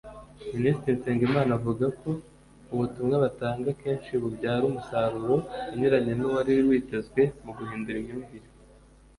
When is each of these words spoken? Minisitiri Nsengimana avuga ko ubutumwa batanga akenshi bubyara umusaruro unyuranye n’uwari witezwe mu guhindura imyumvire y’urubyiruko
Minisitiri 0.55 0.95
Nsengimana 0.99 1.51
avuga 1.59 1.85
ko 2.01 2.11
ubutumwa 2.73 3.15
batanga 3.23 3.67
akenshi 3.75 4.11
bubyara 4.21 4.63
umusaruro 4.67 5.35
unyuranye 5.73 6.13
n’uwari 6.15 6.53
witezwe 6.67 7.21
mu 7.43 7.51
guhindura 7.57 7.97
imyumvire 7.99 8.39
y’urubyiruko 8.41 8.49